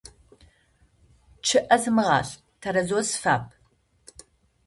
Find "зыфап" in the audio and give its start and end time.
3.07-3.43